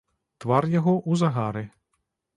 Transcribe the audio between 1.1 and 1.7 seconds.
загары.